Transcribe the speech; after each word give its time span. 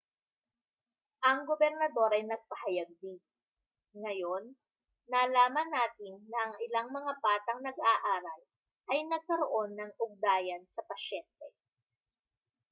ang 1.29 1.39
gobernador 1.49 2.09
ay 2.13 2.23
nagpahayag 2.25 2.89
din 3.05 3.17
ngayon 4.03 4.43
nalaman 5.13 5.69
natin 5.77 6.15
na 6.31 6.37
ang 6.49 6.53
ilang 6.65 6.87
mga 6.97 7.13
batang 7.25 7.59
nag-aaral 7.67 8.41
ay 8.91 8.99
nagkaroon 9.11 9.71
ng 9.77 9.91
ugnayan 10.05 10.63
sa 10.73 10.81
pasyente 10.89 11.47